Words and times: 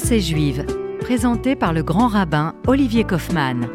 Pensée 0.00 0.20
juive, 0.20 0.64
présenté 1.00 1.56
par 1.56 1.72
le 1.72 1.82
grand 1.82 2.06
rabbin 2.06 2.54
Olivier 2.68 3.02
Kaufmann. 3.02 3.68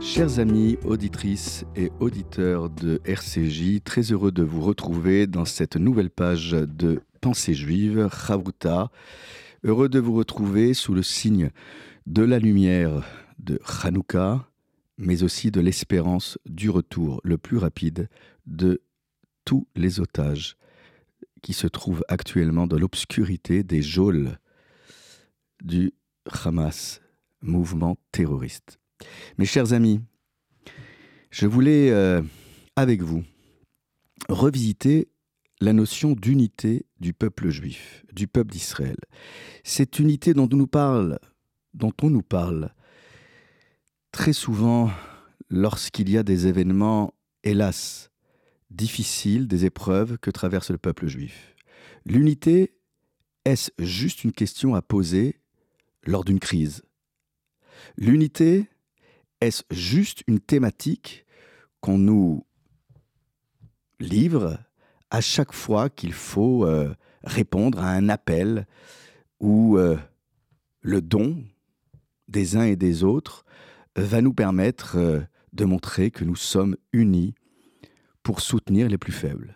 Chers 0.00 0.38
amis, 0.38 0.78
auditrices 0.82 1.66
et 1.76 1.92
auditeurs 2.00 2.70
de 2.70 3.02
RCJ, 3.04 3.82
très 3.84 4.00
heureux 4.00 4.32
de 4.32 4.42
vous 4.42 4.62
retrouver 4.62 5.26
dans 5.26 5.44
cette 5.44 5.76
nouvelle 5.76 6.08
page 6.08 6.52
de 6.52 7.02
Pensée 7.20 7.52
juive, 7.52 8.08
Chavruta. 8.10 8.90
Heureux 9.62 9.90
de 9.90 9.98
vous 9.98 10.14
retrouver 10.14 10.72
sous 10.72 10.94
le 10.94 11.02
signe 11.02 11.50
de 12.06 12.22
la 12.22 12.38
lumière 12.38 13.02
de 13.38 13.60
Hanouka, 13.82 14.48
mais 14.96 15.22
aussi 15.22 15.50
de 15.50 15.60
l'espérance 15.60 16.38
du 16.46 16.70
retour 16.70 17.20
le 17.24 17.36
plus 17.36 17.58
rapide 17.58 18.08
de 18.46 18.80
tous 19.44 19.66
les 19.76 20.00
otages 20.00 20.56
qui 21.44 21.52
se 21.52 21.66
trouvent 21.66 22.02
actuellement 22.08 22.66
dans 22.66 22.78
l'obscurité 22.78 23.62
des 23.62 23.82
geôles 23.82 24.38
du 25.62 25.92
Hamas, 26.42 27.02
mouvement 27.42 27.98
terroriste. 28.12 28.78
Mes 29.36 29.44
chers 29.44 29.74
amis, 29.74 30.00
je 31.30 31.46
voulais, 31.46 31.90
euh, 31.90 32.22
avec 32.76 33.02
vous, 33.02 33.24
revisiter 34.30 35.08
la 35.60 35.74
notion 35.74 36.12
d'unité 36.12 36.86
du 36.98 37.12
peuple 37.12 37.50
juif, 37.50 38.06
du 38.10 38.26
peuple 38.26 38.50
d'Israël. 38.50 38.96
Cette 39.64 39.98
unité 39.98 40.32
dont 40.32 40.48
on 40.50 40.56
nous 40.56 40.66
parle, 40.66 41.18
dont 41.74 41.92
on 42.02 42.08
nous 42.08 42.22
parle 42.22 42.72
très 44.12 44.32
souvent 44.32 44.90
lorsqu'il 45.50 46.08
y 46.08 46.16
a 46.16 46.22
des 46.22 46.46
événements, 46.46 47.12
hélas, 47.42 48.10
difficiles, 48.70 49.46
des 49.48 49.64
épreuves 49.64 50.18
que 50.18 50.30
traverse 50.30 50.70
le 50.70 50.78
peuple 50.78 51.06
juif. 51.06 51.54
L'unité, 52.06 52.74
est-ce 53.44 53.70
juste 53.78 54.24
une 54.24 54.32
question 54.32 54.74
à 54.74 54.82
poser 54.82 55.40
lors 56.04 56.24
d'une 56.24 56.40
crise? 56.40 56.82
L'unité, 57.96 58.68
est-ce 59.40 59.62
juste 59.70 60.22
une 60.26 60.40
thématique 60.40 61.26
qu'on 61.80 61.98
nous 61.98 62.46
livre 64.00 64.58
à 65.10 65.20
chaque 65.20 65.52
fois 65.52 65.90
qu'il 65.90 66.12
faut 66.12 66.64
euh, 66.64 66.94
répondre 67.22 67.78
à 67.78 67.90
un 67.90 68.08
appel 68.08 68.66
ou 69.40 69.78
euh, 69.78 69.96
le 70.80 71.00
don 71.00 71.44
des 72.28 72.56
uns 72.56 72.64
et 72.64 72.76
des 72.76 73.04
autres 73.04 73.44
va 73.96 74.22
nous 74.22 74.32
permettre 74.32 74.96
euh, 74.96 75.20
de 75.52 75.64
montrer 75.64 76.10
que 76.10 76.24
nous 76.24 76.36
sommes 76.36 76.76
unis 76.92 77.34
pour 78.24 78.40
soutenir 78.40 78.88
les 78.88 78.98
plus 78.98 79.12
faibles. 79.12 79.54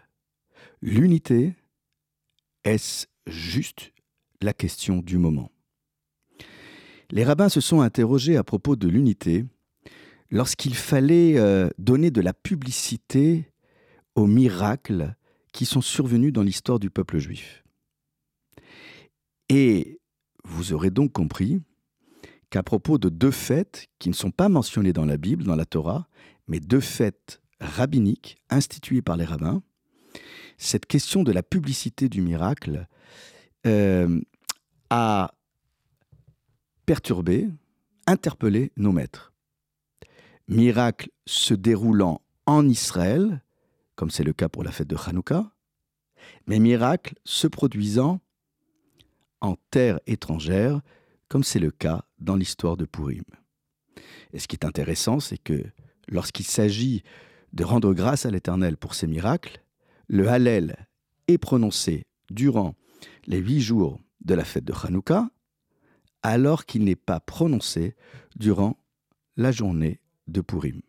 L'unité, 0.81 1.57
est-ce 2.63 3.07
juste 3.27 3.93
la 4.41 4.53
question 4.53 4.99
du 4.99 5.19
moment? 5.19 5.51
Les 7.11 7.25
rabbins 7.25 7.49
se 7.49 7.61
sont 7.61 7.81
interrogés 7.81 8.37
à 8.37 8.45
propos 8.45 8.77
de 8.77 8.87
l'unité 8.87 9.47
lorsqu'il 10.31 10.75
fallait 10.75 11.39
euh, 11.39 11.71
donner 11.79 12.11
de 12.11 12.21
la 12.21 12.35
publicité 12.35 13.51
aux 14.15 14.27
miracles 14.27 15.17
qui 15.53 15.65
sont 15.65 15.81
survenus 15.81 16.35
dans 16.35 16.43
l'histoire 16.43 16.79
du 16.79 16.91
peuple 16.91 17.19
juif. 17.19 17.65
Et 19.49 19.99
vous 20.45 20.75
aurez 20.75 20.91
donc 20.91 21.13
compris 21.13 21.63
qu'à 22.51 22.63
propos 22.63 22.99
de 22.99 23.09
deux 23.09 23.31
fêtes 23.31 23.89
qui 23.99 24.11
ne 24.11 24.15
sont 24.15 24.31
pas 24.31 24.51
mentionnées 24.51 24.93
dans 24.93 25.07
la 25.07 25.17
Bible, 25.17 25.45
dans 25.45 25.57
la 25.57 25.65
Torah, 25.65 26.07
mais 26.47 26.61
deux 26.61 26.81
fêtes 26.81 27.41
rabbiniques 27.61 28.39
instituées 28.51 29.03
par 29.03 29.17
les 29.17 29.25
rabbins, 29.25 29.63
cette 30.57 30.87
question 30.87 31.23
de 31.23 31.33
la 31.33 31.43
publicité 31.43 32.09
du 32.09 32.21
miracle 32.21 32.87
euh, 33.67 34.21
a 34.91 35.33
perturbé, 36.87 37.49
interpellé 38.07 38.73
nos 38.77 38.93
maîtres. 38.93 39.33
Miracle 40.49 41.11
se 41.27 41.55
déroulant 41.55 42.23
en 42.47 42.69
Israël, 42.69 43.43
comme 43.95 44.11
c'est 44.11 44.25
le 44.25 44.33
cas 44.33 44.49
pour 44.49 44.65
la 44.65 44.73
fête 44.73 44.89
de 44.89 44.97
Hanouka, 44.97 45.53
mais 46.47 46.59
miracle 46.59 47.15
se 47.25 47.47
produisant 47.47 48.21
en 49.41 49.57
terre 49.71 50.01
étrangère, 50.07 50.81
comme 51.29 51.45
c'est 51.45 51.59
le 51.59 51.71
cas 51.71 52.05
dans 52.19 52.37
l'histoire 52.37 52.77
de 52.77 52.87
Purim. 52.87 53.25
Et 54.33 54.39
ce 54.39 54.49
qui 54.49 54.57
est 54.57 54.65
intéressant, 54.65 55.21
c'est 55.21 55.39
que 55.39 55.63
lorsqu'il 56.09 56.47
s'agit 56.47 57.03
de 57.53 57.65
rendre 57.65 57.95
grâce 57.95 58.27
à 58.27 58.31
l'Éternel 58.31 58.77
pour 58.77 58.95
ces 58.95 59.07
miracles, 59.07 59.63
le 60.07 60.29
Hallel 60.29 60.87
est 61.27 61.39
prononcé 61.39 62.07
durant 62.31 62.75
les 63.27 63.39
huit 63.39 63.61
jours 63.61 64.01
de 64.21 64.35
la 64.35 64.45
fête 64.45 64.65
de 64.65 64.73
Hanouka, 64.73 65.31
alors 66.23 66.67
qu'il 66.67 66.85
n'est 66.85 66.97
pas 66.97 67.21
prononcé 67.21 67.95
durant 68.37 68.77
la 69.37 69.53
journée 69.53 70.01
de 70.27 70.41
Purim. 70.41 70.81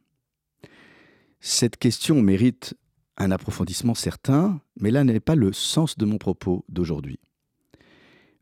Cette 1.40 1.78
question 1.78 2.22
mérite 2.22 2.76
un 3.18 3.32
approfondissement 3.32 3.96
certain, 3.96 4.62
mais 4.80 4.92
là 4.92 5.04
n'est 5.04 5.20
pas 5.20 5.36
le 5.36 5.54
sens 5.54 5.98
de 5.98 6.06
mon 6.06 6.18
propos 6.18 6.66
d'aujourd'hui. 6.70 7.20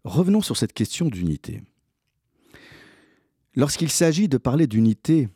Revenons 0.03 0.41
sur 0.41 0.55
cette 0.55 0.73
question 0.73 1.07
d'unité. 1.07 1.61
Lorsqu'il 3.55 3.89
s'agit 3.89 4.29
de 4.29 4.38
parler 4.38 4.67
d'unité 4.67 5.29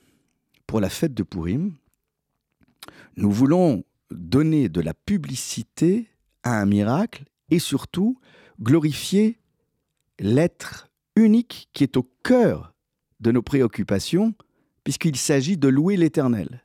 pour 0.67 0.79
la 0.79 0.89
fête 0.89 1.13
de 1.13 1.23
Purim, 1.23 1.75
nous 3.15 3.31
voulons 3.31 3.83
donner 4.09 4.69
de 4.69 4.81
la 4.81 4.93
publicité 4.93 6.09
à 6.43 6.59
un 6.59 6.65
miracle 6.65 7.25
et 7.49 7.59
surtout 7.59 8.17
glorifier 8.61 9.39
l'être 10.19 10.89
unique 11.15 11.69
qui 11.73 11.83
est 11.83 11.97
au 11.97 12.09
cœur 12.23 12.73
de 13.19 13.31
nos 13.31 13.41
préoccupations, 13.41 14.33
puisqu'il 14.83 15.15
s'agit 15.15 15.57
de 15.57 15.67
louer 15.67 15.97
l'Éternel. 15.97 16.63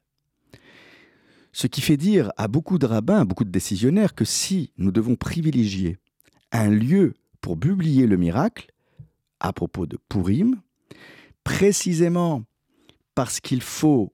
Ce 1.52 1.66
qui 1.66 1.80
fait 1.80 1.96
dire 1.96 2.32
à 2.36 2.48
beaucoup 2.48 2.78
de 2.78 2.86
rabbins, 2.86 3.20
à 3.20 3.24
beaucoup 3.24 3.44
de 3.44 3.50
décisionnaires, 3.50 4.14
que 4.14 4.24
si 4.24 4.72
nous 4.76 4.92
devons 4.92 5.16
privilégier 5.16 5.98
un 6.52 6.68
lieu 6.68 7.14
pour 7.40 7.58
publier 7.58 8.06
le 8.06 8.16
miracle, 8.16 8.72
à 9.40 9.52
propos 9.52 9.86
de 9.86 9.98
Purim, 10.08 10.60
précisément 11.44 12.44
parce 13.14 13.40
qu'il 13.40 13.62
faut 13.62 14.12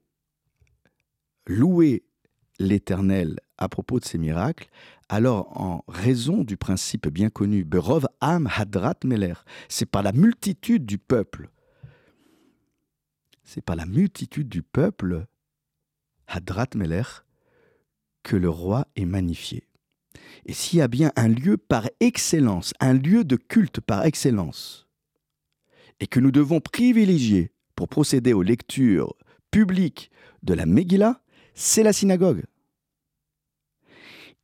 louer 1.46 2.04
l'Éternel 2.58 3.40
à 3.58 3.68
propos 3.68 4.00
de 4.00 4.04
ces 4.04 4.18
miracles, 4.18 4.68
alors 5.08 5.60
en 5.60 5.84
raison 5.88 6.44
du 6.44 6.56
principe 6.56 7.08
bien 7.08 7.30
connu, 7.30 7.64
Berov 7.64 8.06
Am 8.20 8.48
Hadrat 8.54 8.96
Meler, 9.04 9.34
c'est 9.68 9.86
par 9.86 10.02
la 10.02 10.12
multitude 10.12 10.86
du 10.86 10.98
peuple, 10.98 11.50
c'est 13.44 13.62
par 13.62 13.76
la 13.76 13.86
multitude 13.86 14.48
du 14.48 14.62
peuple, 14.62 15.26
Hadrat 16.26 16.68
Meler, 16.74 17.02
que 18.22 18.36
le 18.36 18.48
roi 18.48 18.86
est 18.96 19.04
magnifié. 19.04 19.68
Et 20.44 20.52
s'il 20.52 20.78
y 20.78 20.82
a 20.82 20.88
bien 20.88 21.12
un 21.16 21.28
lieu 21.28 21.56
par 21.56 21.88
excellence, 22.00 22.72
un 22.80 22.94
lieu 22.94 23.24
de 23.24 23.36
culte 23.36 23.80
par 23.80 24.04
excellence, 24.04 24.88
et 26.00 26.06
que 26.06 26.20
nous 26.20 26.30
devons 26.30 26.60
privilégier 26.60 27.52
pour 27.76 27.88
procéder 27.88 28.32
aux 28.32 28.42
lectures 28.42 29.14
publiques 29.50 30.10
de 30.42 30.54
la 30.54 30.66
Megillah, 30.66 31.21
c'est 31.54 31.82
la 31.82 31.92
synagogue. 31.92 32.44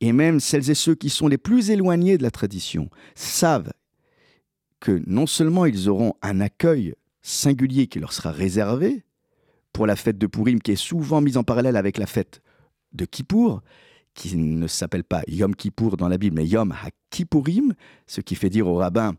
Et 0.01 0.13
même 0.13 0.39
celles 0.39 0.69
et 0.69 0.75
ceux 0.75 0.95
qui 0.95 1.09
sont 1.09 1.27
les 1.27 1.37
plus 1.37 1.71
éloignés 1.71 2.17
de 2.17 2.23
la 2.23 2.31
tradition 2.31 2.89
savent 3.15 3.71
que 4.79 5.01
non 5.07 5.27
seulement 5.27 5.65
ils 5.65 5.89
auront 5.89 6.13
un 6.21 6.39
accueil 6.39 6.95
singulier 7.21 7.87
qui 7.87 7.99
leur 7.99 8.13
sera 8.13 8.31
réservé 8.31 9.03
pour 9.73 9.85
la 9.85 9.95
fête 9.95 10.17
de 10.17 10.27
Purim, 10.27 10.61
qui 10.61 10.71
est 10.71 10.75
souvent 10.75 11.21
mise 11.21 11.37
en 11.37 11.43
parallèle 11.43 11.75
avec 11.75 11.97
la 11.97 12.07
fête 12.07 12.41
de 12.93 13.05
Kippour, 13.05 13.61
qui 14.13 14.35
ne 14.35 14.67
s'appelle 14.67 15.03
pas 15.03 15.21
Yom 15.27 15.55
Kippour 15.55 15.97
dans 15.97 16.07
la 16.07 16.17
Bible, 16.17 16.37
mais 16.37 16.47
Yom 16.47 16.71
HaKippurim, 16.71 17.73
ce 18.07 18.21
qui 18.21 18.35
fait 18.35 18.49
dire 18.49 18.67
au 18.67 18.75
rabbin 18.75 19.15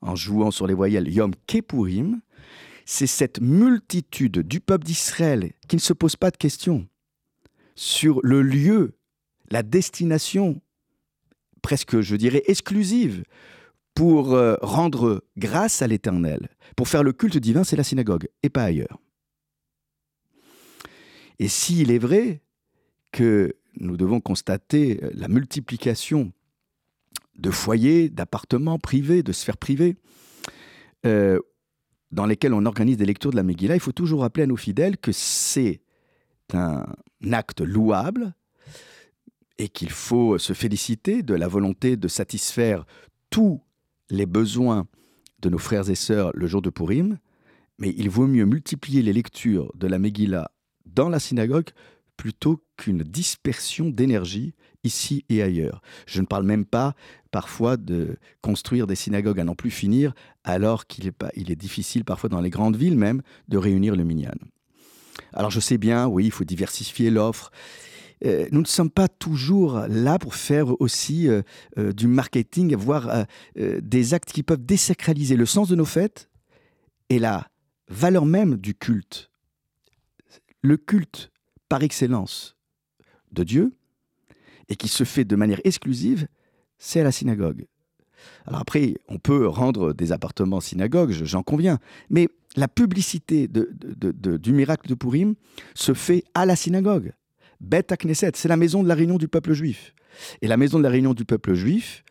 en 0.00 0.16
jouant 0.16 0.50
sur 0.50 0.66
les 0.66 0.74
voyelles 0.74 1.12
Yom 1.12 1.32
Kippurim, 1.46 2.20
c'est 2.84 3.06
cette 3.06 3.40
multitude 3.40 4.40
du 4.40 4.60
peuple 4.60 4.84
d'Israël 4.84 5.52
qui 5.68 5.76
ne 5.76 5.80
se 5.80 5.92
pose 5.92 6.16
pas 6.16 6.30
de 6.30 6.36
questions 6.36 6.86
sur 7.80 8.20
le 8.22 8.42
lieu, 8.42 8.92
la 9.50 9.62
destination, 9.62 10.60
presque 11.62 12.02
je 12.02 12.14
dirais 12.14 12.42
exclusive, 12.46 13.24
pour 13.94 14.34
euh, 14.34 14.56
rendre 14.60 15.24
grâce 15.38 15.80
à 15.80 15.86
l'Éternel, 15.86 16.50
pour 16.76 16.88
faire 16.88 17.02
le 17.02 17.14
culte 17.14 17.38
divin, 17.38 17.64
c'est 17.64 17.76
la 17.76 17.82
synagogue, 17.82 18.28
et 18.42 18.50
pas 18.50 18.64
ailleurs. 18.64 18.98
Et 21.38 21.48
s'il 21.48 21.90
est 21.90 21.98
vrai 21.98 22.42
que 23.12 23.56
nous 23.78 23.96
devons 23.96 24.20
constater 24.20 25.00
la 25.14 25.28
multiplication 25.28 26.34
de 27.38 27.50
foyers, 27.50 28.10
d'appartements 28.10 28.78
privés, 28.78 29.22
de 29.22 29.32
sphères 29.32 29.56
privées, 29.56 29.96
euh, 31.06 31.40
dans 32.10 32.26
lesquels 32.26 32.52
on 32.52 32.66
organise 32.66 32.98
des 32.98 33.06
lectures 33.06 33.30
de 33.30 33.36
la 33.36 33.42
Megillah, 33.42 33.74
il 33.74 33.80
faut 33.80 33.92
toujours 33.92 34.20
rappeler 34.20 34.42
à 34.42 34.46
nos 34.46 34.58
fidèles 34.58 34.98
que 34.98 35.12
c'est 35.12 35.80
un 36.54 36.86
acte 37.32 37.60
louable 37.60 38.34
et 39.58 39.68
qu'il 39.68 39.90
faut 39.90 40.38
se 40.38 40.52
féliciter 40.52 41.22
de 41.22 41.34
la 41.34 41.48
volonté 41.48 41.96
de 41.96 42.08
satisfaire 42.08 42.86
tous 43.28 43.60
les 44.08 44.26
besoins 44.26 44.86
de 45.40 45.48
nos 45.48 45.58
frères 45.58 45.90
et 45.90 45.94
sœurs 45.94 46.30
le 46.34 46.46
jour 46.46 46.62
de 46.62 46.70
Purim, 46.70 47.18
mais 47.78 47.94
il 47.96 48.10
vaut 48.10 48.26
mieux 48.26 48.44
multiplier 48.44 49.02
les 49.02 49.12
lectures 49.12 49.72
de 49.74 49.86
la 49.86 49.98
Megillah 49.98 50.50
dans 50.86 51.08
la 51.08 51.20
synagogue 51.20 51.70
plutôt 52.16 52.62
qu'une 52.76 53.02
dispersion 53.02 53.88
d'énergie 53.88 54.54
ici 54.84 55.24
et 55.28 55.42
ailleurs. 55.42 55.80
Je 56.06 56.20
ne 56.20 56.26
parle 56.26 56.44
même 56.44 56.64
pas 56.64 56.94
parfois 57.30 57.76
de 57.76 58.18
construire 58.42 58.86
des 58.86 58.94
synagogues 58.94 59.40
à 59.40 59.44
n'en 59.44 59.54
plus 59.54 59.70
finir, 59.70 60.14
alors 60.44 60.86
qu'il 60.86 61.06
est, 61.06 61.22
est 61.34 61.56
difficile 61.56 62.04
parfois 62.04 62.28
dans 62.28 62.40
les 62.40 62.50
grandes 62.50 62.76
villes 62.76 62.98
même 62.98 63.22
de 63.48 63.58
réunir 63.58 63.96
le 63.96 64.04
minyan. 64.04 64.32
Alors 65.32 65.50
je 65.50 65.60
sais 65.60 65.78
bien, 65.78 66.06
oui, 66.06 66.26
il 66.26 66.30
faut 66.30 66.44
diversifier 66.44 67.10
l'offre. 67.10 67.50
Euh, 68.24 68.46
nous 68.52 68.60
ne 68.60 68.66
sommes 68.66 68.90
pas 68.90 69.08
toujours 69.08 69.80
là 69.88 70.18
pour 70.18 70.34
faire 70.34 70.78
aussi 70.80 71.28
euh, 71.28 71.42
euh, 71.78 71.92
du 71.92 72.06
marketing, 72.06 72.74
voire 72.76 73.26
des 73.56 74.14
actes 74.14 74.32
qui 74.32 74.42
peuvent 74.42 74.64
désacraliser 74.64 75.36
le 75.36 75.46
sens 75.46 75.68
de 75.68 75.76
nos 75.76 75.84
fêtes 75.84 76.28
et 77.08 77.18
la 77.18 77.48
valeur 77.88 78.26
même 78.26 78.56
du 78.56 78.74
culte. 78.74 79.30
Le 80.62 80.76
culte 80.76 81.30
par 81.68 81.82
excellence 81.82 82.56
de 83.32 83.44
Dieu, 83.44 83.72
et 84.68 84.76
qui 84.76 84.88
se 84.88 85.04
fait 85.04 85.24
de 85.24 85.36
manière 85.36 85.60
exclusive, 85.64 86.26
c'est 86.78 87.00
à 87.00 87.04
la 87.04 87.12
synagogue. 87.12 87.66
Alors 88.46 88.60
après, 88.60 88.94
on 89.08 89.18
peut 89.18 89.46
rendre 89.46 89.92
des 89.92 90.12
appartements 90.12 90.60
synagogues, 90.60 91.12
j'en 91.12 91.42
conviens, 91.42 91.78
mais 92.08 92.28
la 92.56 92.68
publicité 92.68 93.48
du 93.48 94.52
miracle 94.52 94.88
de 94.88 94.94
Purim 94.94 95.34
se 95.74 95.94
fait 95.94 96.24
à 96.34 96.46
la 96.46 96.56
synagogue. 96.56 97.12
Beth 97.60 97.94
c'est 98.34 98.48
la 98.48 98.56
maison 98.56 98.82
de 98.82 98.88
la 98.88 98.94
réunion 98.94 99.18
du 99.18 99.28
peuple 99.28 99.52
juif. 99.52 99.94
Et 100.42 100.48
la 100.48 100.56
maison 100.56 100.78
de 100.78 100.82
la 100.82 100.90
réunion 100.90 101.14
du 101.14 101.24
peuple 101.24 101.54
juif, 101.54 102.04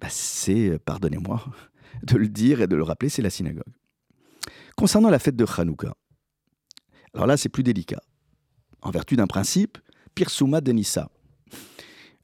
bah, 0.00 0.08
c'est, 0.10 0.78
pardonnez-moi 0.84 1.42
de 2.02 2.16
le 2.16 2.28
dire 2.28 2.60
et 2.60 2.66
de 2.66 2.76
le 2.76 2.82
rappeler, 2.82 3.08
c'est 3.08 3.22
la 3.22 3.30
synagogue. 3.30 3.62
Concernant 4.76 5.08
la 5.08 5.18
fête 5.18 5.36
de 5.36 5.46
Hanouka, 5.56 5.94
alors 7.14 7.26
là, 7.26 7.38
c'est 7.38 7.48
plus 7.48 7.62
délicat. 7.62 8.02
En 8.82 8.90
vertu 8.90 9.16
d'un 9.16 9.26
principe, 9.26 9.78
Pirsuma 10.14 10.60
Denissa. 10.60 11.08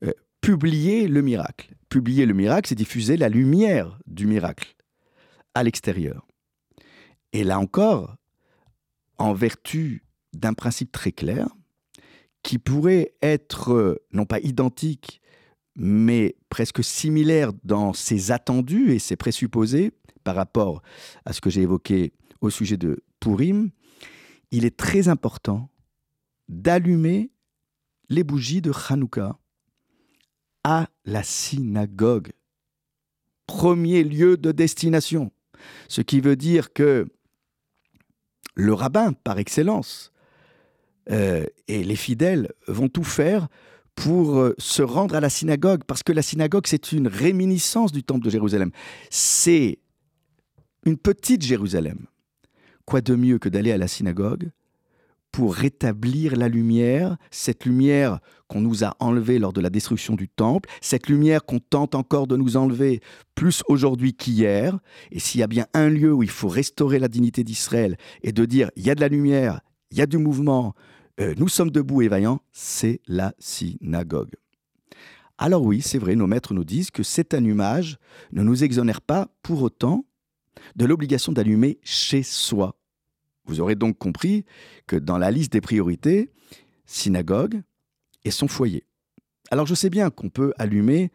Euh, 0.05 0.12
publier 0.43 1.09
le 1.09 1.23
miracle. 1.23 1.75
Publier 1.89 2.27
le 2.27 2.35
miracle, 2.35 2.69
c'est 2.69 2.75
diffuser 2.75 3.17
la 3.17 3.31
lumière 3.31 3.99
du 4.06 4.27
miracle 4.27 4.75
à 5.55 5.62
l'extérieur. 5.62 6.27
Et 7.32 7.44
là 7.44 7.58
encore, 7.58 8.17
en 9.19 9.32
vertu 9.32 10.05
d'un 10.32 10.55
principe 10.55 10.93
très 10.93 11.12
clair, 11.12 11.49
qui 12.43 12.58
pourrait 12.58 13.14
être 13.23 13.73
euh, 13.73 14.05
non 14.12 14.26
pas 14.26 14.40
identique, 14.40 15.20
mais 15.76 16.37
presque 16.49 16.82
similaire 16.82 17.52
dans 17.64 17.93
ses 17.93 18.31
attendus 18.32 18.93
et 18.93 18.99
ses 18.99 19.17
présupposés 19.17 19.93
par 20.25 20.34
rapport 20.34 20.82
à 21.25 21.32
ce 21.32 21.40
que 21.40 21.50
j'ai 21.50 21.62
évoqué 21.62 22.12
au 22.40 22.50
sujet 22.50 22.76
de 22.76 23.02
Purim, 23.20 23.70
il 24.50 24.64
est 24.64 24.76
très 24.76 25.08
important 25.08 25.70
d'allumer 26.49 27.31
les 28.08 28.25
bougies 28.25 28.61
de 28.61 28.73
Hanouka 28.88 29.38
à 30.64 30.88
la 31.05 31.23
synagogue, 31.23 32.32
premier 33.46 34.05
lieu 34.05 34.37
de 34.37 34.52
destination. 34.52 35.32
Ce 35.88 36.02
qui 36.02 36.20
veut 36.20 36.37
dire 36.37 36.73
que 36.73 37.08
le 38.55 38.75
rabbin, 38.75 39.12
par 39.12 39.39
excellence, 39.39 40.12
euh, 41.11 41.44
et 41.69 41.83
les 41.83 41.97
fidèles 41.97 42.53
vont 42.69 42.89
tout 42.89 43.05
faire 43.05 43.49
pour 43.94 44.39
euh, 44.39 44.55
se 44.59 44.83
rendre 44.83 45.15
à 45.15 45.21
la 45.21 45.31
synagogue, 45.31 45.83
parce 45.87 46.03
que 46.03 46.12
la 46.12 46.23
synagogue, 46.23 46.67
c'est 46.67 46.93
une 46.93 47.09
réminiscence 47.09 47.93
du 47.93 48.03
temple 48.03 48.25
de 48.25 48.31
Jérusalem. 48.31 48.71
C'est 49.11 49.79
une 50.85 50.97
petite 50.97 51.43
Jérusalem. 51.43 52.06
Quoi 52.85 53.00
de 53.00 53.15
mieux 53.15 53.39
que 53.39 53.49
d'aller 53.49 53.73
à 53.73 53.79
la 53.79 53.89
synagogue 53.89 54.50
pour 55.32 55.55
rétablir 55.55 56.37
la 56.37 56.49
lumière, 56.49 57.17
cette 57.31 57.64
lumière 57.64 58.20
qu'on 58.49 58.61
nous 58.61 58.84
a 58.84 58.94
enlevée 59.00 59.38
lors 59.38 59.55
de 59.55 59.62
la 59.62 59.70
destruction 59.70 60.14
du 60.14 60.29
temple, 60.29 60.69
cette 60.82 61.08
lumière 61.08 61.44
qu'on 61.44 61.58
tente 61.58 61.94
encore 61.94 62.26
de 62.26 62.37
nous 62.37 62.58
enlever 62.58 63.00
plus 63.34 63.62
aujourd'hui 63.67 64.12
qu'hier. 64.12 64.79
Et 65.11 65.19
s'il 65.19 65.40
y 65.40 65.43
a 65.43 65.46
bien 65.46 65.67
un 65.73 65.88
lieu 65.88 66.12
où 66.12 66.23
il 66.23 66.31
faut 66.31 66.49
restaurer 66.49 66.99
la 66.99 67.08
dignité 67.08 67.44
d'Israël 67.44 67.96
et 68.23 68.32
de 68.32 68.44
dire 68.44 68.70
il 68.76 68.84
y 68.84 68.90
a 68.90 68.94
de 68.94 69.00
la 69.00 69.08
lumière, 69.08 69.61
il 69.90 69.96
y 69.96 70.02
a 70.02 70.06
du 70.06 70.19
mouvement, 70.19 70.75
euh, 71.19 71.34
nous 71.38 71.49
sommes 71.49 71.70
debout 71.70 72.02
et 72.02 72.08
vaillants, 72.08 72.40
c'est 72.52 73.00
la 73.06 73.34
synagogue. 73.38 74.34
Alors 75.38 75.62
oui, 75.62 75.81
c'est 75.81 75.99
vrai, 75.99 76.14
nos 76.14 76.26
maîtres 76.26 76.52
nous 76.52 76.64
disent 76.64 76.90
que 76.90 77.02
cet 77.02 77.32
allumage 77.32 77.96
ne 78.32 78.43
nous 78.43 78.64
exonère 78.64 79.00
pas 79.00 79.29
pour 79.43 79.62
autant 79.62 80.05
de 80.76 80.84
l'obligation 80.84 81.32
d'allumer 81.32 81.81
chez 81.82 82.23
soi. 82.23 82.76
Vous 83.47 83.61
aurez 83.61 83.75
donc 83.75 83.99
compris 83.99 84.44
que 84.87 84.97
dans 84.97 85.19
la 85.19 85.31
liste 85.31 85.53
des 85.53 85.61
priorités, 85.61 86.31
synagogue 86.87 87.62
et 88.25 88.31
son 88.31 88.49
foyer. 88.49 88.85
Alors 89.50 89.67
je 89.67 89.75
sais 89.75 89.91
bien 89.91 90.11
qu'on 90.11 90.31
peut 90.31 90.53
allumer 90.59 91.11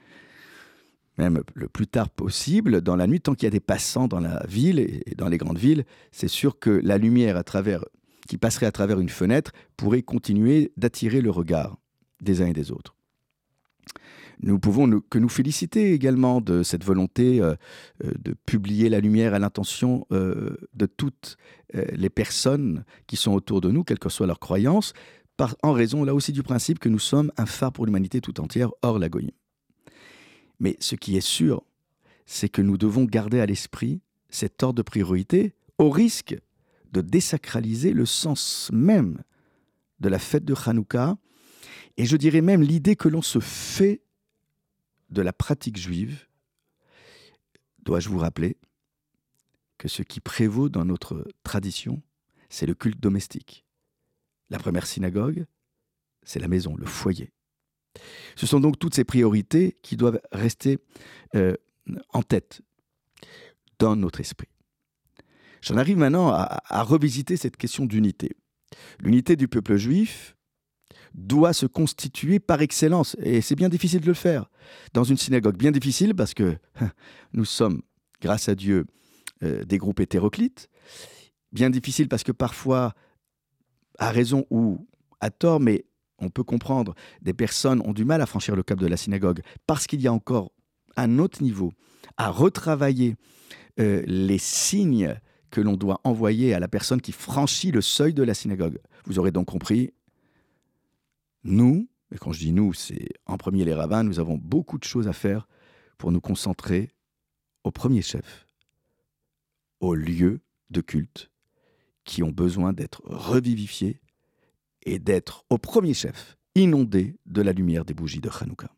même 1.18 1.42
le 1.56 1.68
plus 1.68 1.88
tard 1.88 2.10
possible 2.10 2.82
dans 2.82 2.96
la 2.96 3.08
nuit, 3.08 3.20
tant 3.20 3.34
qu'il 3.34 3.46
y 3.46 3.48
a 3.48 3.52
des 3.52 3.60
passants 3.60 4.08
dans 4.08 4.20
la 4.20 4.46
ville 4.48 4.80
et 4.80 5.16
dans 5.16 5.30
les 5.30 5.38
grandes 5.38 5.58
villes, 5.58 5.86
c'est 6.12 6.28
sûr 6.28 6.60
que 6.60 6.70
la 6.70 6.98
lumière 6.98 7.42
qui 8.28 8.38
passerait 8.38 8.66
à 8.66 8.72
travers 8.72 9.00
une 9.00 9.10
fenêtre 9.10 9.52
pourrait 9.78 10.04
continuer 10.04 10.72
d'attirer 10.78 11.22
le 11.22 11.32
regard 11.32 11.78
des 12.22 12.42
uns 12.42 12.48
et 12.48 12.54
des 12.54 12.72
autres. 12.72 12.97
Nous 14.42 14.60
pouvons 14.60 15.02
que 15.10 15.18
nous 15.18 15.30
féliciter 15.30 15.94
également 15.94 16.42
de 16.42 16.62
cette 16.62 16.84
volonté 16.84 17.42
euh, 17.42 17.56
euh, 18.04 18.12
de 18.20 18.36
publier 18.46 18.88
la 18.88 19.00
lumière 19.00 19.34
à 19.34 19.40
l'intention 19.40 20.06
euh, 20.12 20.56
de 20.74 20.86
toutes 20.86 21.38
les 21.74 22.10
personnes 22.10 22.86
qui 23.08 23.18
sont 23.18 23.34
autour 23.34 23.60
de 23.60 23.70
nous, 23.70 23.84
quelle 23.84 24.00
que 24.00 24.08
soit 24.08 24.26
leur 24.26 24.40
croyance, 24.40 24.94
en 25.64 25.74
raison 25.74 26.06
là 26.06 26.16
aussi 26.16 26.32
du 26.32 26.42
principe 26.42 26.80
que 26.80 26.88
nous 26.88 26.98
sommes 26.98 27.30
un 27.36 27.46
phare 27.46 27.74
pour 27.74 27.86
l'humanité 27.86 28.22
tout 28.22 28.40
entière, 28.40 28.72
hors 28.84 29.00
la 29.00 29.10
Mais 30.62 30.78
ce 30.80 30.96
qui 30.96 31.18
est 31.18 31.22
sûr, 31.22 31.64
c'est 32.26 32.48
que 32.48 32.62
nous 32.62 32.78
devons 32.78 33.04
garder 33.04 33.42
à 33.42 33.46
l'esprit 33.46 34.00
cet 34.30 34.64
ordre 34.64 34.78
de 34.78 34.82
priorité 34.82 35.56
au 35.78 35.90
risque 35.90 36.38
de 36.94 37.02
désacraliser 37.02 37.92
le 37.92 38.06
sens 38.06 38.70
même 38.72 39.22
de 40.00 40.08
la 40.08 40.20
fête 40.20 40.46
de 40.46 40.56
Hanouka, 40.66 41.18
et 41.98 42.06
je 42.06 42.16
dirais 42.16 42.42
même 42.42 42.62
l'idée 42.62 42.96
que 42.96 43.10
l'on 43.10 43.22
se 43.22 43.40
fait 43.40 44.02
de 45.10 45.22
la 45.22 45.34
pratique 45.34 45.78
juive, 45.78 46.28
dois-je 47.80 48.10
vous 48.10 48.20
rappeler 48.20 48.58
que 49.78 49.88
ce 49.88 50.02
qui 50.04 50.20
prévaut 50.20 50.70
dans 50.70 50.86
notre 50.86 51.28
tradition, 51.44 52.02
c'est 52.50 52.66
le 52.66 52.74
culte 52.74 53.00
domestique. 53.00 53.66
La 54.50 54.60
première 54.60 54.88
synagogue, 54.88 55.46
c'est 56.24 56.40
la 56.40 56.48
maison, 56.48 56.76
le 56.76 56.86
foyer. 56.86 57.32
Ce 58.36 58.46
sont 58.46 58.60
donc 58.60 58.80
toutes 58.80 58.96
ces 58.96 59.04
priorités 59.04 59.78
qui 59.82 59.98
doivent 59.98 60.22
rester 60.32 60.80
euh, 61.36 61.56
en 62.14 62.22
tête 62.22 62.62
dans 63.80 63.96
notre 63.96 64.20
esprit. 64.20 64.50
J'en 65.62 65.78
arrive 65.78 65.98
maintenant 65.98 66.30
à 66.32 66.84
revisiter 66.84 67.36
cette 67.36 67.58
question 67.58 67.86
d'unité. 67.86 68.38
L'unité 69.00 69.36
du 69.36 69.48
peuple 69.48 69.78
juif, 69.78 70.37
doit 71.14 71.54
se 71.54 71.66
constituer 71.66 72.40
par 72.40 72.62
excellence. 72.62 73.16
Et 73.22 73.42
c'est 73.42 73.56
bien 73.56 73.70
difficile 73.70 74.02
de 74.02 74.08
le 74.08 74.14
faire. 74.14 74.50
Dans 74.94 75.04
une 75.04 75.18
synagogue, 75.18 75.58
bien 75.58 75.72
difficile 75.72 76.16
parce 76.16 76.34
que 76.34 76.58
nous 77.34 77.46
sommes, 77.46 77.82
grâce 78.22 78.50
à 78.50 78.56
Dieu, 78.56 78.86
euh, 79.44 79.64
des 79.64 79.78
groupes 79.78 80.00
hétéroclites. 80.00 80.70
Bien 81.52 81.70
difficile 81.70 82.08
parce 82.08 82.24
que 82.24 82.32
parfois, 82.32 82.94
à 84.00 84.12
raison 84.12 84.46
ou 84.50 84.88
à 85.22 85.30
tort, 85.30 85.60
mais 85.60 85.86
on 86.20 86.30
peut 86.30 86.44
comprendre, 86.44 86.96
des 87.22 87.34
personnes 87.34 87.82
ont 87.86 87.94
du 87.94 88.06
mal 88.06 88.22
à 88.22 88.26
franchir 88.26 88.56
le 88.56 88.64
cap 88.64 88.80
de 88.80 88.88
la 88.88 88.98
synagogue 88.98 89.42
parce 89.68 89.86
qu'il 89.86 90.02
y 90.02 90.08
a 90.08 90.14
encore 90.14 90.52
un 90.96 91.20
autre 91.20 91.44
niveau 91.44 91.72
à 92.18 92.30
retravailler 92.30 93.16
euh, 93.80 94.02
les 94.08 94.40
signes 94.40 95.16
que 95.52 95.62
l'on 95.62 95.78
doit 95.78 96.02
envoyer 96.04 96.54
à 96.54 96.60
la 96.60 96.68
personne 96.68 97.00
qui 97.00 97.12
franchit 97.12 97.72
le 97.72 97.82
seuil 97.82 98.14
de 98.14 98.24
la 98.24 98.34
synagogue. 98.34 98.80
Vous 99.06 99.20
aurez 99.20 99.32
donc 99.32 99.46
compris, 99.46 99.94
nous, 101.44 101.88
et 102.12 102.18
quand 102.18 102.32
je 102.32 102.40
dis 102.40 102.52
nous, 102.52 102.74
c'est 102.74 103.10
en 103.26 103.38
premier 103.38 103.66
les 103.66 103.74
rabbins, 103.74 104.04
nous 104.04 104.20
avons 104.20 104.38
beaucoup 104.38 104.78
de 104.78 104.84
choses 104.84 105.08
à 105.08 105.14
faire 105.14 105.48
pour 105.98 106.12
nous 106.12 106.22
concentrer 106.22 106.92
au 107.64 107.72
premier 107.72 108.02
chef, 108.02 108.48
aux 109.80 109.96
lieux 109.96 110.42
de 110.70 110.82
culte 110.82 111.32
qui 112.04 112.24
ont 112.24 112.32
besoin 112.32 112.74
d'être 112.74 113.02
revivifiés 113.06 114.02
et 114.84 115.00
d'être 115.00 115.46
au 115.50 115.58
premier 115.58 115.94
chef 115.94 116.38
inondés 116.56 117.18
de 117.26 117.42
la 117.42 117.52
lumière 117.52 117.86
des 117.86 117.94
bougies 117.94 118.22
de 118.22 118.30
Hanouka. 118.30 118.70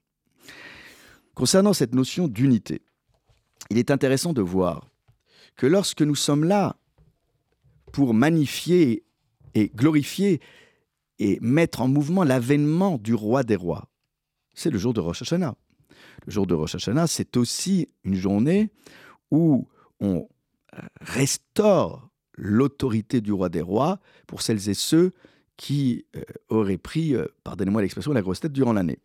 Concernant 1.36 1.74
cette 1.74 1.94
notion 1.94 2.28
d'unité, 2.28 2.82
il 3.70 3.78
est 3.78 3.92
intéressant 3.92 4.34
de 4.34 4.42
voir 4.42 4.89
que 5.56 5.68
lorsque 5.68 6.01
nous 6.01 6.16
sommes 6.16 6.44
là 6.44 6.78
pour 7.94 8.13
magnifier 8.13 9.04
et 9.54 9.70
glorifier 9.70 10.42
et 11.19 11.38
mettre 11.41 11.81
en 11.81 11.88
mouvement 11.88 12.23
l'avènement 12.23 12.97
du 12.97 13.13
roi 13.13 13.43
des 13.43 13.55
rois. 13.55 13.89
C'est 14.53 14.69
le 14.69 14.77
jour 14.77 14.93
de 14.93 14.99
Rosh 14.99 15.21
Hashanah. 15.21 15.55
le 16.25 16.31
jour 16.31 16.47
de 16.47 16.53
Rosh 16.53 16.75
Hashanah, 16.75 17.07
c'est 17.07 17.38
aussi 17.38 17.88
une 18.03 18.15
journée 18.15 18.71
où 19.31 19.67
on 19.99 20.27
restaure 21.01 22.09
l'autorité 22.33 23.21
du 23.21 23.33
roi 23.33 23.49
des 23.49 23.61
rois 23.61 23.99
pour 24.27 24.41
celles 24.41 24.69
et 24.69 24.73
ceux 24.73 25.11
qui 25.57 26.05
euh, 26.15 26.21
auraient 26.47 26.77
pris, 26.77 27.15
euh, 27.15 27.25
pardonnez-moi 27.43 27.81
l'expression, 27.81 28.13
la 28.13 28.21
grosse 28.21 28.39
tête 28.39 28.53
durant 28.53 28.73
l'année. 28.73 28.99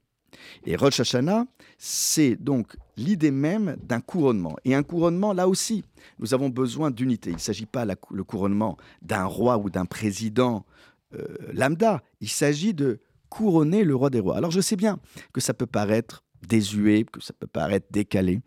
Et 0.66 0.76
Rosh 0.76 1.00
Hashanah, 1.00 1.47
c'est 1.78 2.37
donc 2.37 2.76
l'idée 2.97 3.30
même 3.30 3.76
d'un 3.83 4.00
couronnement. 4.00 4.56
Et 4.64 4.75
un 4.75 4.83
couronnement, 4.83 5.33
là 5.33 5.49
aussi, 5.49 5.85
nous 6.18 6.35
avons 6.35 6.49
besoin 6.49 6.90
d'unité. 6.90 7.30
Il 7.30 7.35
ne 7.35 7.40
s'agit 7.40 7.66
pas 7.66 7.85
le 7.85 8.25
couronnement 8.25 8.76
d'un 9.02 9.25
roi 9.25 9.59
ou 9.59 9.71
d'un 9.71 9.85
président 9.85 10.56
euh, 10.56 10.94
lambda. 11.52 12.02
Il 12.21 12.28
s'agit 12.28 12.75
de 12.75 13.00
couronner 13.28 13.85
le 13.85 13.94
roi 13.94 14.11
des 14.11 14.21
rois. 14.21 14.37
Alors 14.37 14.50
je 14.50 14.61
sais 14.61 14.76
bien 14.76 15.00
que 15.33 15.40
ça 15.40 15.54
peut 15.54 15.66
paraître 15.66 16.25
désuet, 16.47 17.04
que 17.04 17.21
ça 17.21 17.33
peut 17.33 17.47
paraître 17.47 17.87
décalé. 17.90 18.40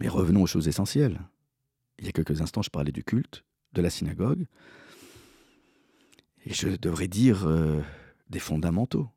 Mais 0.00 0.08
revenons 0.08 0.42
aux 0.42 0.46
choses 0.46 0.66
essentielles. 0.66 1.20
Il 1.98 2.06
y 2.06 2.08
a 2.08 2.12
quelques 2.12 2.40
instants, 2.40 2.62
je 2.62 2.70
parlais 2.70 2.92
du 2.92 3.04
culte, 3.04 3.44
de 3.74 3.82
la 3.82 3.90
synagogue. 3.90 4.46
Et 6.46 6.54
je 6.54 6.68
devrais 6.68 7.08
dire 7.08 7.46
euh, 7.46 7.80
des 8.30 8.38
fondamentaux. 8.38 9.08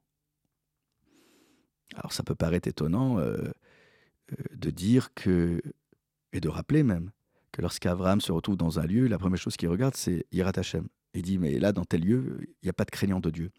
Alors 1.95 2.11
ça 2.11 2.23
peut 2.23 2.35
paraître 2.35 2.67
étonnant 2.67 3.19
euh, 3.19 3.37
euh, 3.37 4.35
de 4.51 4.69
dire 4.69 5.13
que, 5.13 5.61
et 6.33 6.41
de 6.41 6.49
rappeler 6.49 6.83
même, 6.83 7.11
que 7.51 7.61
lorsqu'Abraham 7.61 8.19
se 8.19 8.31
retrouve 8.31 8.57
dans 8.57 8.79
un 8.79 8.85
lieu, 8.85 9.07
la 9.07 9.17
première 9.17 9.39
chose 9.39 9.55
qu'il 9.55 9.69
regarde, 9.69 9.95
c'est 9.95 10.25
Yirat 10.31 10.53
Hashem. 10.57 10.87
Il 11.13 11.21
dit, 11.21 11.37
mais 11.37 11.59
là, 11.59 11.71
dans 11.71 11.85
tel 11.85 12.01
lieu, 12.01 12.39
il 12.41 12.65
n'y 12.65 12.69
a 12.69 12.73
pas 12.73 12.85
de 12.85 12.91
craignant 12.91 13.19
de 13.19 13.29
Dieu. 13.29 13.51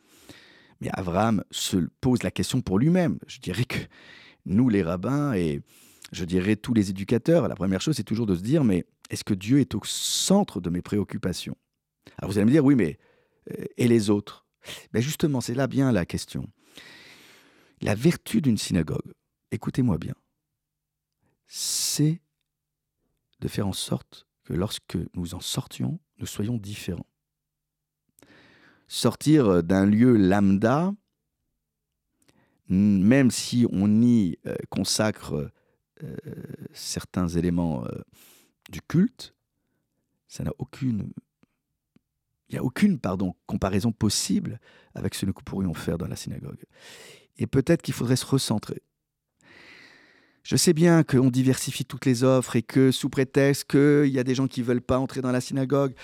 Mais 0.80 0.88
Abraham 0.92 1.44
se 1.50 1.76
pose 2.00 2.22
la 2.22 2.30
question 2.30 2.60
pour 2.60 2.78
lui-même. 2.78 3.18
Je 3.26 3.38
dirais 3.38 3.64
que 3.64 3.78
nous, 4.44 4.68
les 4.68 4.82
rabbins, 4.82 5.34
et 5.34 5.62
je 6.12 6.24
dirais 6.24 6.56
tous 6.56 6.74
les 6.74 6.90
éducateurs, 6.90 7.48
la 7.48 7.54
première 7.54 7.80
chose, 7.80 7.96
c'est 7.96 8.02
toujours 8.02 8.26
de 8.26 8.34
se 8.34 8.42
dire, 8.42 8.64
mais 8.64 8.84
est-ce 9.10 9.24
que 9.24 9.34
Dieu 9.34 9.60
est 9.60 9.74
au 9.74 9.80
centre 9.84 10.60
de 10.60 10.70
mes 10.70 10.82
préoccupations? 10.82 11.56
Alors 12.18 12.30
vous 12.30 12.38
allez 12.38 12.46
me 12.46 12.50
dire, 12.50 12.64
oui, 12.64 12.74
mais 12.74 12.98
euh, 13.52 13.64
et 13.76 13.88
les 13.88 14.10
autres? 14.10 14.46
Ben 14.92 15.02
Justement, 15.02 15.40
c'est 15.40 15.54
là 15.54 15.66
bien 15.66 15.92
la 15.92 16.06
question. 16.06 16.48
La 17.80 17.94
vertu 17.94 18.40
d'une 18.40 18.56
synagogue, 18.58 19.12
écoutez-moi 19.50 19.98
bien, 19.98 20.14
c'est 21.46 22.20
de 23.40 23.48
faire 23.48 23.66
en 23.66 23.72
sorte 23.72 24.26
que 24.44 24.54
lorsque 24.54 24.96
nous 25.14 25.34
en 25.34 25.40
sortions, 25.40 26.00
nous 26.18 26.26
soyons 26.26 26.56
différents. 26.56 27.06
Sortir 28.86 29.62
d'un 29.62 29.86
lieu 29.86 30.16
lambda, 30.16 30.92
même 32.68 33.30
si 33.30 33.66
on 33.70 34.02
y 34.02 34.38
euh, 34.46 34.54
consacre 34.70 35.50
euh, 36.02 36.16
certains 36.72 37.28
éléments 37.28 37.84
euh, 37.84 38.02
du 38.70 38.80
culte, 38.82 39.34
ça 40.28 40.42
n'a 40.42 40.52
aucune 40.58 41.12
il 42.50 42.56
n'y 42.56 42.58
a 42.58 42.64
aucune 42.64 43.00
pardon, 43.00 43.34
comparaison 43.46 43.90
possible 43.90 44.60
avec 44.94 45.14
ce 45.14 45.22
que 45.22 45.26
nous 45.26 45.32
pourrions 45.32 45.72
faire 45.72 45.96
dans 45.96 46.06
la 46.06 46.14
synagogue. 46.14 46.62
Et 47.38 47.46
peut-être 47.46 47.80
qu'il 47.80 47.94
faudrait 47.94 48.16
se 48.16 48.26
recentrer. 48.26 48.82
Je 50.42 50.56
sais 50.56 50.74
bien 50.74 51.04
qu'on 51.04 51.30
diversifie 51.30 51.86
toutes 51.86 52.04
les 52.04 52.22
offres 52.22 52.54
et 52.54 52.62
que 52.62 52.90
sous 52.90 53.08
prétexte 53.08 53.64
qu'il 53.64 54.12
y 54.12 54.18
a 54.18 54.24
des 54.24 54.34
gens 54.34 54.46
qui 54.46 54.60
veulent 54.60 54.82
pas 54.82 54.98
entrer 54.98 55.22
dans 55.22 55.32
la 55.32 55.40
synagogue. 55.40 55.94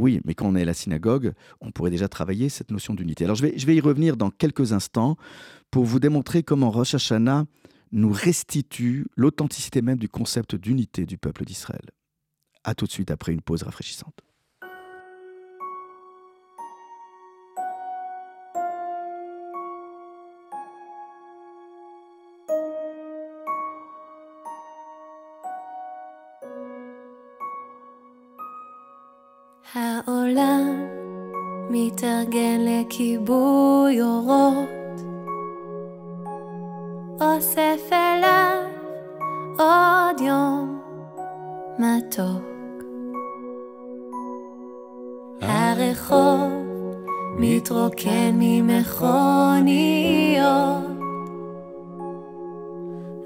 Oui, 0.00 0.22
mais 0.24 0.34
quand 0.34 0.46
on 0.46 0.56
est 0.56 0.62
à 0.62 0.64
la 0.64 0.72
synagogue, 0.72 1.34
on 1.60 1.72
pourrait 1.72 1.90
déjà 1.90 2.08
travailler 2.08 2.48
cette 2.48 2.70
notion 2.70 2.94
d'unité. 2.94 3.24
Alors 3.24 3.36
je 3.36 3.44
vais, 3.44 3.76
y 3.76 3.80
revenir 3.80 4.16
dans 4.16 4.30
quelques 4.30 4.72
instants 4.72 5.16
pour 5.70 5.84
vous 5.84 6.00
démontrer 6.00 6.42
comment 6.42 6.70
Rosh 6.70 6.94
Hashanah 6.94 7.44
nous 7.92 8.10
restitue 8.10 9.06
l'authenticité 9.14 9.82
même 9.82 9.98
du 9.98 10.08
concept 10.08 10.54
d'unité 10.54 11.04
du 11.04 11.18
peuple 11.18 11.44
d'Israël. 11.44 11.90
A 12.64 12.74
tout 12.74 12.86
de 12.86 12.90
suite 12.90 13.10
après 13.10 13.32
une 13.32 13.42
pause 13.42 13.62
rafraîchissante. 13.62 14.22
העולם 29.74 30.86
מתארגן 31.70 32.60
לכיבוי 32.60 34.02
אורות, 34.02 35.00
אוסף 37.20 37.92
אליו 37.92 38.62
עוד 39.58 40.20
יום 40.20 40.80
מתוק. 41.78 42.50
הרחוב 45.40 46.50
מתרוקן 47.38 48.30
ממכוניות, 48.32 49.20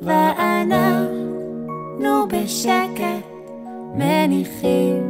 ואנחנו 0.02 0.88
בשקט 2.28 3.26
מניחים 3.94 5.03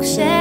Milkshake 0.00 0.39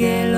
que 0.00 0.29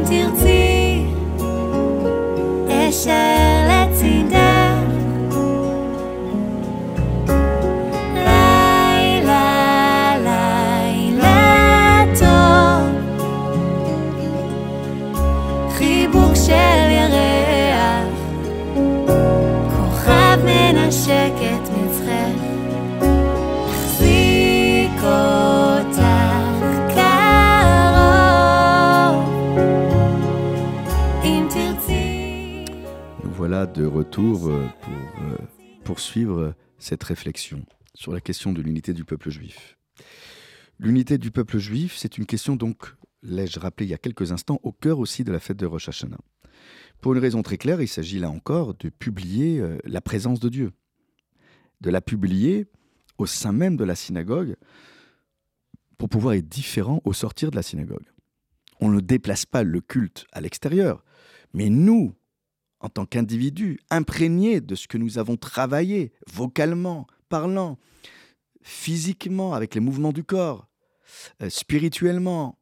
אם 0.00 0.02
תרצי 0.08 0.49
de 33.73 33.85
retour 33.85 34.47
euh, 34.47 34.67
pour 34.81 35.23
euh, 35.23 35.37
poursuivre 35.83 36.53
cette 36.77 37.03
réflexion. 37.03 37.65
sur 37.93 38.13
la 38.13 38.21
question 38.21 38.53
de 38.53 38.61
l'unité 38.61 38.93
du 38.93 39.03
peuple 39.03 39.29
juif. 39.29 39.77
L'unité 40.79 41.17
du 41.17 41.29
peuple 41.31 41.57
juif, 41.57 41.95
c'est 41.97 42.17
une 42.17 42.25
question 42.25 42.55
donc, 42.55 42.93
l'ai-je 43.21 43.59
rappelé 43.59 43.85
il 43.87 43.89
y 43.89 43.93
a 43.93 43.97
quelques 43.97 44.31
instants, 44.31 44.59
au 44.63 44.71
cœur 44.71 44.99
aussi 44.99 45.23
de 45.23 45.31
la 45.31 45.39
fête 45.39 45.57
de 45.57 45.65
Rosh 45.65 45.89
Hashanah. 45.89 46.17
Pour 47.01 47.13
une 47.13 47.19
raison 47.19 47.41
très 47.43 47.57
claire, 47.57 47.81
il 47.81 47.87
s'agit 47.87 48.19
là 48.19 48.29
encore 48.29 48.73
de 48.75 48.89
publier 48.89 49.59
euh, 49.59 49.77
la 49.85 50.01
présence 50.01 50.39
de 50.39 50.49
Dieu, 50.49 50.71
de 51.81 51.89
la 51.89 52.01
publier 52.01 52.67
au 53.17 53.25
sein 53.25 53.51
même 53.51 53.77
de 53.77 53.83
la 53.83 53.95
synagogue 53.95 54.55
pour 55.97 56.09
pouvoir 56.09 56.33
être 56.33 56.49
différent 56.49 57.01
au 57.05 57.13
sortir 57.13 57.51
de 57.51 57.55
la 57.55 57.63
synagogue. 57.63 58.05
On 58.79 58.89
ne 58.89 58.99
déplace 58.99 59.45
pas 59.45 59.63
le 59.63 59.81
culte 59.81 60.25
à 60.31 60.41
l'extérieur, 60.41 61.03
mais 61.53 61.69
nous, 61.69 62.15
en 62.81 62.89
tant 62.89 63.05
qu'individus, 63.05 63.79
imprégnés 63.89 64.59
de 64.59 64.75
ce 64.75 64.87
que 64.87 64.97
nous 64.97 65.17
avons 65.17 65.37
travaillé, 65.37 66.11
vocalement, 66.27 67.07
parlant, 67.29 67.77
physiquement, 68.61 69.53
avec 69.53 69.75
les 69.75 69.81
mouvements 69.81 70.11
du 70.11 70.23
corps, 70.23 70.67
euh, 71.41 71.49
spirituellement, 71.49 72.57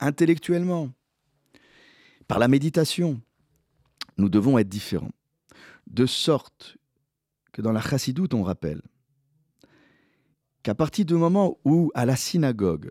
intellectuellement, 0.00 0.90
par 2.26 2.38
la 2.38 2.48
méditation, 2.48 3.20
nous 4.18 4.28
devons 4.28 4.58
être 4.58 4.68
différents. 4.68 5.12
De 5.86 6.06
sorte 6.06 6.76
que 7.52 7.62
dans 7.62 7.72
la 7.72 7.80
chassidoute, 7.80 8.34
on 8.34 8.42
rappelle 8.42 8.82
qu'à 10.62 10.74
partir 10.74 11.04
du 11.04 11.14
moment 11.14 11.58
où, 11.64 11.90
à 11.94 12.04
la 12.06 12.16
synagogue, 12.16 12.90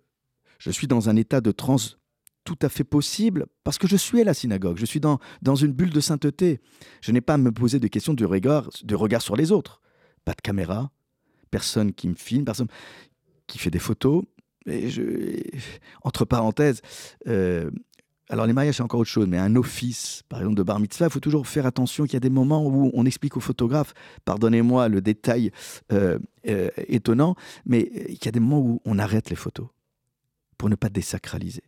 je 0.57 0.71
suis 0.71 0.87
dans 0.87 1.09
un 1.09 1.15
état 1.15 1.41
de 1.41 1.51
transe 1.51 1.97
tout 2.43 2.57
à 2.61 2.69
fait 2.69 2.83
possible 2.83 3.45
parce 3.63 3.77
que 3.77 3.87
je 3.87 3.95
suis 3.95 4.21
à 4.21 4.23
la 4.23 4.33
synagogue, 4.33 4.77
je 4.77 4.85
suis 4.85 4.99
dans, 4.99 5.19
dans 5.41 5.55
une 5.55 5.73
bulle 5.73 5.91
de 5.91 5.99
sainteté. 5.99 6.59
Je 7.01 7.11
n'ai 7.11 7.21
pas 7.21 7.35
à 7.35 7.37
me 7.37 7.51
poser 7.51 7.79
de 7.79 7.87
questions 7.87 8.13
de 8.13 8.25
regard, 8.25 8.69
de 8.83 8.95
regard 8.95 9.21
sur 9.21 9.35
les 9.35 9.51
autres. 9.51 9.81
Pas 10.25 10.33
de 10.33 10.41
caméra, 10.41 10.91
personne 11.49 11.93
qui 11.93 12.07
me 12.07 12.15
filme, 12.15 12.45
personne 12.45 12.67
qui 13.47 13.57
fait 13.57 13.71
des 13.71 13.79
photos. 13.79 14.23
Entre 16.03 16.23
parenthèses, 16.25 16.81
euh, 17.27 17.71
alors 18.29 18.45
les 18.45 18.53
mariages 18.53 18.75
c'est 18.75 18.83
encore 18.83 18.99
autre 18.99 19.09
chose, 19.09 19.27
mais 19.27 19.39
un 19.39 19.55
office, 19.55 20.23
par 20.29 20.39
exemple 20.39 20.55
de 20.55 20.63
bar 20.63 20.79
mitzvah, 20.79 21.07
il 21.07 21.11
faut 21.11 21.19
toujours 21.19 21.47
faire 21.47 21.65
attention 21.65 22.05
qu'il 22.05 22.13
y 22.13 22.17
a 22.17 22.21
des 22.21 22.29
moments 22.29 22.65
où 22.65 22.91
on 22.93 23.05
explique 23.05 23.37
au 23.37 23.39
photographe, 23.39 23.93
pardonnez-moi 24.23 24.87
le 24.87 25.01
détail 25.01 25.51
euh, 25.91 26.19
euh, 26.47 26.69
étonnant, 26.87 27.35
mais 27.65 27.91
il 28.07 28.23
y 28.23 28.27
a 28.27 28.31
des 28.31 28.39
moments 28.39 28.61
où 28.61 28.81
on 28.85 28.99
arrête 28.99 29.31
les 29.31 29.35
photos 29.35 29.67
pour 30.57 30.69
ne 30.69 30.75
pas 30.75 30.89
désacraliser. 30.89 31.63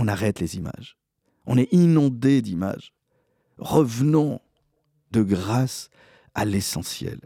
On 0.00 0.06
arrête 0.06 0.38
les 0.38 0.56
images. 0.56 0.96
On 1.44 1.58
est 1.58 1.72
inondé 1.72 2.40
d'images. 2.40 2.92
Revenons 3.58 4.40
de 5.10 5.24
grâce 5.24 5.90
à 6.36 6.44
l'essentiel. 6.44 7.18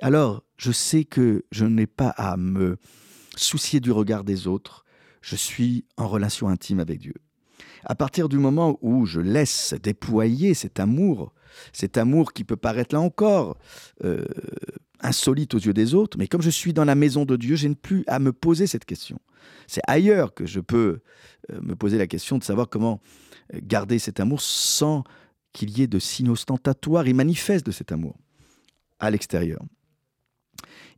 Alors, 0.00 0.42
je 0.56 0.72
sais 0.72 1.04
que 1.04 1.44
je 1.52 1.66
n'ai 1.66 1.86
pas 1.86 2.08
à 2.08 2.38
me 2.38 2.78
soucier 3.36 3.80
du 3.80 3.92
regard 3.92 4.24
des 4.24 4.46
autres. 4.46 4.86
Je 5.20 5.36
suis 5.36 5.84
en 5.98 6.08
relation 6.08 6.48
intime 6.48 6.80
avec 6.80 6.98
Dieu. 6.98 7.12
À 7.84 7.94
partir 7.94 8.30
du 8.30 8.38
moment 8.38 8.78
où 8.80 9.04
je 9.04 9.20
laisse 9.20 9.74
déployer 9.74 10.54
cet 10.54 10.80
amour, 10.80 11.34
cet 11.74 11.98
amour 11.98 12.32
qui 12.32 12.44
peut 12.44 12.56
paraître 12.56 12.94
là 12.94 13.02
encore 13.02 13.58
euh, 14.02 14.24
insolite 15.00 15.54
aux 15.54 15.58
yeux 15.58 15.72
des 15.72 15.94
autres, 15.94 16.18
mais 16.18 16.28
comme 16.28 16.42
je 16.42 16.50
suis 16.50 16.72
dans 16.72 16.84
la 16.84 16.94
maison 16.94 17.24
de 17.24 17.36
Dieu, 17.36 17.56
je 17.56 17.68
n'ai 17.68 17.74
plus 17.74 18.04
à 18.06 18.18
me 18.18 18.32
poser 18.32 18.66
cette 18.66 18.84
question. 18.84 19.18
C'est 19.66 19.82
ailleurs 19.86 20.34
que 20.34 20.46
je 20.46 20.60
peux 20.60 21.00
euh, 21.50 21.60
me 21.60 21.74
poser 21.74 21.98
la 21.98 22.06
question 22.06 22.38
de 22.38 22.44
savoir 22.44 22.68
comment 22.68 23.00
euh, 23.54 23.60
garder 23.62 23.98
cet 23.98 24.20
amour 24.20 24.40
sans 24.40 25.04
qu'il 25.52 25.76
y 25.76 25.82
ait 25.82 25.86
de 25.86 25.98
signes 25.98 26.30
ostentatoires 26.30 27.06
et 27.06 27.12
manifestes 27.12 27.66
de 27.66 27.70
cet 27.70 27.92
amour 27.92 28.16
à 28.98 29.10
l'extérieur. 29.10 29.60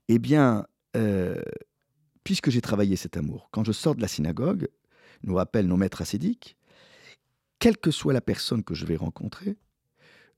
Eh 0.08 0.18
bien, 0.18 0.64
puisque 2.24 2.50
j'ai 2.50 2.60
travaillé 2.60 2.96
cet 2.96 3.16
amour, 3.16 3.48
quand 3.52 3.62
je 3.62 3.70
sors 3.70 3.94
de 3.94 4.00
la 4.00 4.08
synagogue, 4.08 4.68
nous 5.22 5.34
rappellent 5.34 5.68
nos 5.68 5.76
maîtres 5.76 6.02
ascédiques, 6.02 6.56
quelle 7.60 7.76
que 7.76 7.90
soit 7.90 8.12
la 8.12 8.20
personne 8.20 8.64
que 8.64 8.74
je 8.74 8.86
vais 8.86 8.96
rencontrer, 8.96 9.56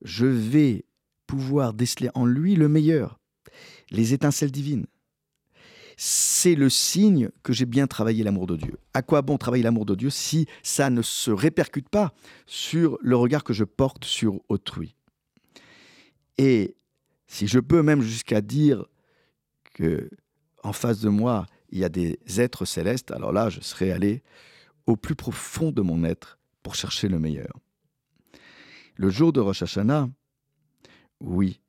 je 0.03 0.25
vais 0.25 0.85
pouvoir 1.25 1.73
déceler 1.73 2.09
en 2.13 2.25
lui 2.25 2.55
le 2.55 2.67
meilleur, 2.67 3.19
les 3.89 4.13
étincelles 4.13 4.51
divines. 4.51 4.85
C'est 5.95 6.55
le 6.55 6.69
signe 6.69 7.29
que 7.43 7.53
j'ai 7.53 7.65
bien 7.65 7.87
travaillé 7.87 8.23
l'amour 8.23 8.47
de 8.47 8.55
Dieu. 8.55 8.77
À 8.93 9.01
quoi 9.01 9.21
bon 9.21 9.37
travailler 9.37 9.63
l'amour 9.63 9.85
de 9.85 9.95
Dieu 9.95 10.09
si 10.09 10.47
ça 10.63 10.89
ne 10.89 11.01
se 11.01 11.29
répercute 11.29 11.89
pas 11.89 12.13
sur 12.47 12.97
le 13.01 13.15
regard 13.15 13.43
que 13.43 13.53
je 13.53 13.63
porte 13.63 14.05
sur 14.05 14.41
autrui? 14.49 14.95
Et 16.37 16.75
si 17.27 17.47
je 17.47 17.59
peux 17.59 17.83
même 17.83 18.01
jusqu'à 18.01 18.41
dire 18.41 18.85
que 19.73 20.09
en 20.63 20.73
face 20.73 20.99
de 20.99 21.09
moi, 21.09 21.45
il 21.69 21.79
y 21.79 21.83
a 21.83 21.89
des 21.89 22.19
êtres 22.37 22.65
célestes, 22.65 23.11
alors 23.11 23.31
là, 23.31 23.49
je 23.49 23.59
serais 23.59 23.91
allé 23.91 24.23
au 24.85 24.95
plus 24.95 25.15
profond 25.15 25.71
de 25.71 25.81
mon 25.81 26.03
être 26.03 26.39
pour 26.61 26.75
chercher 26.75 27.07
le 27.07 27.19
meilleur. 27.19 27.51
Le 28.95 29.09
jour 29.09 29.33
de 29.33 29.39
Rosh 29.39 29.63
Hashanah, 29.63 30.09
oui, 31.19 31.59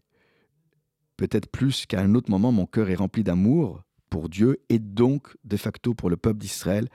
peut-être 1.17 1.49
plus 1.49 1.87
qu'à 1.87 2.01
un 2.01 2.15
autre 2.15 2.31
moment, 2.31 2.53
mon 2.53 2.67
cœur 2.67 2.91
est 2.91 2.95
rempli 2.95 3.23
d'amour 3.23 3.83
pour 4.11 4.29
Dieu 4.29 4.61
et 4.69 4.79
donc 4.79 5.37
de 5.45 5.57
facto 5.57 5.95
pour 5.95 6.11
le 6.11 6.17
peuple 6.17 6.39
d'Israël 6.39 6.89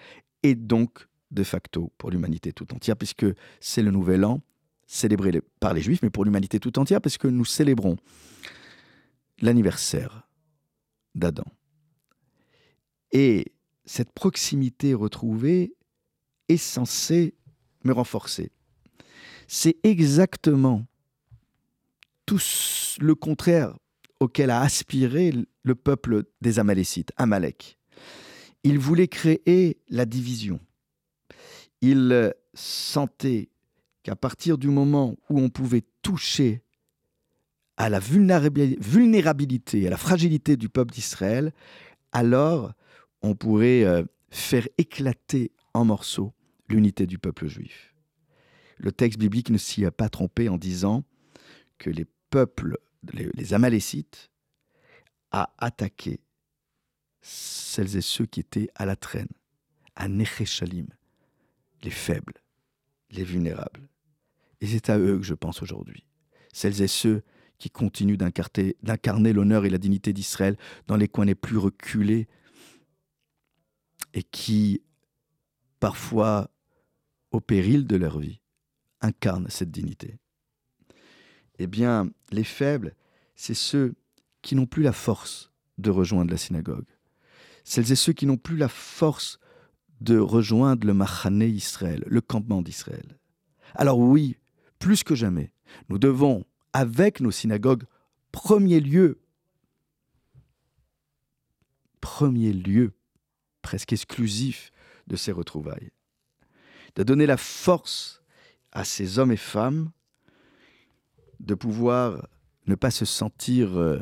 et 0.44 0.56
donc 0.56 1.08
de 1.32 1.44
facto 1.44 1.92
pour 1.98 2.12
l'humanité 2.12 2.54
tout 2.54 2.74
entière, 2.74 2.98
puisque 2.98 3.26
c'est 3.60 3.84
le 3.84 3.92
nouvel 3.92 4.26
an 4.26 4.42
célébré 4.88 5.42
par 5.60 5.74
les 5.74 5.82
Juifs, 5.82 6.02
mais 6.02 6.10
pour 6.10 6.26
l'humanité 6.26 6.60
tout 6.60 6.80
entière, 6.80 7.02
parce 7.02 7.18
que 7.18 7.28
nous 7.28 7.46
célébrons 7.46 7.98
l'anniversaire 9.42 10.28
d'Adam. 11.14 11.46
Et 13.12 13.54
cette 13.86 14.12
proximité 14.12 14.94
retrouvée 14.94 15.76
est 16.48 16.58
censée 16.58 17.36
me 17.84 17.92
renforcer. 17.92 18.52
C'est 19.48 19.78
exactement 19.84 20.86
tout 22.26 22.40
le 23.00 23.16
contraire 23.16 23.78
auquel 24.20 24.50
a 24.50 24.62
aspiré 24.62 25.34
le 25.64 25.76
peuple 25.76 26.24
des 26.42 26.60
Amalécites, 26.60 27.12
Amalek. 27.18 27.78
Il 28.64 28.80
voulait 28.80 29.08
créer 29.08 29.78
la 29.90 30.06
division. 30.06 30.60
Il 31.82 32.34
sentait 32.54 33.50
qu'à 34.04 34.16
partir 34.16 34.58
du 34.58 34.68
moment 34.68 35.16
où 35.30 35.40
on 35.40 35.50
pouvait 35.50 35.84
toucher 36.02 36.62
à 37.78 37.90
la 37.90 38.00
vulnérabilité, 38.00 39.88
à 39.88 39.90
la 39.90 39.98
fragilité 39.98 40.58
du 40.58 40.68
peuple 40.68 40.94
d'Israël, 40.94 41.54
alors 42.12 42.74
on 43.22 43.36
pourrait 43.36 43.84
euh, 43.84 44.04
faire 44.30 44.68
éclater 44.78 45.52
en 45.74 45.86
morceaux 45.86 46.34
l'unité 46.68 47.08
du 47.08 47.18
peuple 47.18 47.48
juif. 47.48 47.96
Le 48.78 48.92
texte 48.92 49.20
biblique 49.20 49.50
ne 49.50 49.58
s'y 49.58 49.86
a 49.86 49.92
pas 49.92 50.10
trompé 50.10 50.50
en 50.50 50.58
disant 50.58 51.04
que 51.78 51.90
les 51.90 52.06
peuples, 52.30 52.78
les, 53.14 53.54
Amalécites, 53.54 54.30
a 55.32 55.54
attaqué 55.58 56.20
celles 57.22 57.98
et 57.98 58.02
ceux 58.02 58.26
qui 58.26 58.40
étaient 58.40 58.70
à 58.76 58.86
la 58.86 58.96
traîne, 58.96 59.30
à 59.96 60.08
Nechechalim, 60.08 60.88
les 61.84 61.92
faibles, 61.92 62.42
les 63.12 63.24
vulnérables. 63.24 63.88
Et 64.62 64.68
c'est 64.68 64.90
à 64.90 64.98
eux 64.98 65.18
que 65.18 65.26
je 65.26 65.34
pense 65.34 65.62
aujourd'hui. 65.62 66.06
Celles 66.54 66.82
et 66.82 66.88
ceux 66.88 67.24
qui 67.58 67.70
continuent 67.70 68.18
d'incarner 68.18 69.34
l'honneur 69.34 69.66
et 69.66 69.70
la 69.70 69.78
dignité 69.78 70.14
d'Israël 70.14 70.58
dans 70.88 70.96
les 70.96 71.08
coins 71.08 71.26
les 71.26 71.36
plus 71.36 71.58
reculés 71.58 72.28
et 74.14 74.24
qui, 74.24 74.82
parfois, 75.80 76.50
au 77.32 77.40
péril 77.40 77.86
de 77.86 77.96
leur 77.96 78.20
vie, 78.20 78.40
incarnent 79.02 79.50
cette 79.50 79.72
dignité. 79.72 80.18
Eh 81.60 81.68
bien, 81.68 82.10
les 82.32 82.46
faibles, 82.46 82.96
c'est 83.36 83.54
ceux 83.54 83.94
qui 84.42 84.56
n'ont 84.56 84.66
plus 84.66 84.84
la 84.84 84.94
force 84.94 85.52
de 85.78 85.90
rejoindre 85.90 86.32
la 86.32 86.38
synagogue. 86.38 86.88
Celles 87.66 87.92
et 87.92 87.96
ceux 87.96 88.14
qui 88.14 88.26
n'ont 88.26 88.38
plus 88.38 88.58
la 88.58 88.70
force 88.70 89.40
de 90.00 90.18
rejoindre 90.18 90.88
le 90.88 90.94
Machané 90.94 91.48
Israël, 91.48 92.04
le 92.08 92.22
campement 92.22 92.62
d'Israël. 92.62 93.20
Alors 93.76 94.00
oui, 94.00 94.38
plus 94.80 95.04
que 95.04 95.16
jamais, 95.16 95.52
nous 95.90 96.00
devons, 96.00 96.46
avec 96.72 97.20
nos 97.20 97.32
synagogues, 97.32 97.84
premier 98.32 98.80
lieu, 98.80 99.20
premier 102.00 102.54
lieu 102.54 102.94
presque 103.62 103.92
exclusif 103.92 104.72
de 105.08 105.18
ces 105.18 105.34
retrouvailles, 105.34 105.92
de 106.96 107.04
donner 107.04 107.26
la 107.26 107.38
force 107.38 108.24
à 108.72 108.86
ces 108.86 109.20
hommes 109.20 109.34
et 109.34 109.38
femmes 109.38 109.92
de 111.40 111.54
pouvoir 111.54 112.28
ne 112.68 112.76
pas 112.76 112.92
se 112.92 113.06
sentir 113.06 113.78
euh, 113.78 114.00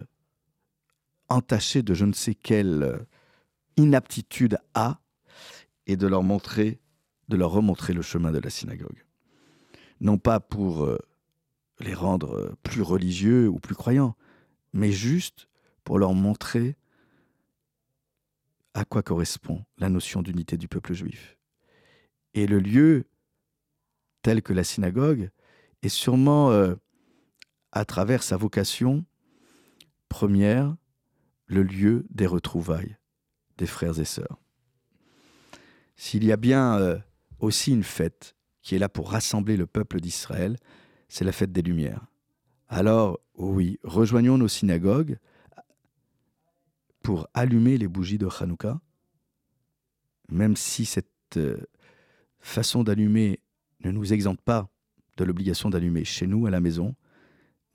entachés 1.30 1.84
de 1.84 1.94
je 1.94 2.06
ne 2.06 2.14
sais 2.14 2.36
quelle 2.36 2.84
euh, 2.84 2.98
inaptitude 3.78 4.58
à 4.74 5.00
et 5.86 5.96
de 5.96 6.08
leur 6.08 6.24
montrer, 6.24 6.80
de 7.30 7.38
leur 7.38 7.52
remontrer 7.52 7.94
le 7.94 8.02
chemin 8.02 8.32
de 8.32 8.40
la 8.40 8.50
synagogue. 8.50 9.06
Non 10.02 10.18
pas 10.18 10.40
pour 10.40 10.84
euh, 10.84 10.98
les 11.80 11.94
rendre 11.94 12.56
plus 12.64 12.82
religieux 12.82 13.48
ou 13.48 13.60
plus 13.60 13.76
croyants, 13.76 14.16
mais 14.74 14.92
juste 14.92 15.48
pour 15.84 15.98
leur 15.98 16.14
montrer 16.14 16.76
à 18.74 18.86
quoi 18.86 19.02
correspond 19.02 19.64
la 19.78 19.90
notion 19.90 20.22
d'unité 20.22 20.58
du 20.58 20.68
peuple 20.68 20.94
juif. 20.94 21.38
Et 22.34 22.46
le 22.46 22.60
lieu, 22.60 23.06
tel 24.22 24.44
que 24.44 24.54
la 24.54 24.64
synagogue, 24.64 25.32
est 25.82 25.90
sûrement, 25.90 26.52
à 27.78 27.86
travers 27.86 28.24
sa 28.24 28.38
vocation 28.38 29.06
première, 30.10 30.76
le 31.46 31.62
lieu 31.64 32.06
des 32.10 32.26
retrouvailles 32.26 32.98
des 33.58 33.68
frères 33.68 34.00
et 34.00 34.06
sœurs. 34.06 34.42
S'il 35.96 36.24
y 36.24 36.32
a 36.32 36.38
bien 36.38 36.78
euh, 36.78 36.98
aussi 37.40 37.72
une 37.72 37.84
fête 37.84 38.36
qui 38.62 38.76
est 38.76 38.80
là 38.80 38.90
pour 38.90 39.12
rassembler 39.12 39.58
le 39.58 39.68
peuple 39.68 40.00
d'Israël, 40.00 40.58
c'est 41.08 41.24
la 41.24 41.32
fête 41.32 41.52
des 41.52 41.62
Lumières. 41.62 42.06
Alors, 42.68 43.20
oui, 43.36 43.80
rejoignons 43.84 44.38
nos 44.38 44.48
synagogues 44.48 45.18
pour 47.02 47.28
allumer 47.34 47.78
les 47.78 47.88
bougies 47.88 48.18
de 48.18 48.28
Hanouka, 48.28 48.82
même 50.30 50.56
si 50.56 50.86
cette 50.86 51.08
euh, 51.38 51.58
façon 52.40 52.84
d'allumer 52.84 53.40
ne 53.84 53.92
nous 53.92 54.14
exempte 54.14 54.42
pas 54.42 54.70
de 55.16 55.24
l'obligation 55.24 55.70
d'allumer 55.70 56.04
chez 56.04 56.28
nous, 56.28 56.46
à 56.46 56.52
la 56.52 56.60
maison, 56.60 56.96